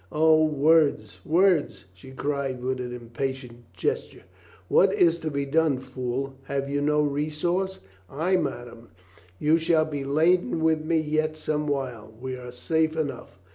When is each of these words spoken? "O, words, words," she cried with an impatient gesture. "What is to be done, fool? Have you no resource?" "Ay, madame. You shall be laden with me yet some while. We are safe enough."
"O, 0.11 0.43
words, 0.45 1.19
words," 1.23 1.85
she 1.93 2.09
cried 2.09 2.63
with 2.63 2.79
an 2.79 2.91
impatient 2.91 3.71
gesture. 3.71 4.23
"What 4.67 4.91
is 4.95 5.19
to 5.19 5.29
be 5.29 5.45
done, 5.45 5.77
fool? 5.77 6.33
Have 6.45 6.67
you 6.71 6.81
no 6.81 7.03
resource?" 7.03 7.81
"Ay, 8.09 8.35
madame. 8.35 8.89
You 9.37 9.59
shall 9.59 9.85
be 9.85 10.03
laden 10.03 10.63
with 10.63 10.83
me 10.83 10.97
yet 10.97 11.37
some 11.37 11.67
while. 11.67 12.15
We 12.19 12.35
are 12.35 12.51
safe 12.51 12.97
enough." 12.97 13.37